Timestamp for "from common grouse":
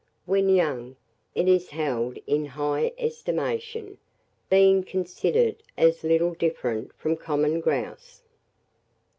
6.95-8.23